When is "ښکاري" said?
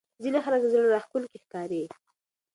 1.43-1.83